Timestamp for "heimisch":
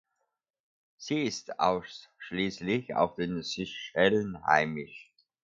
4.47-5.11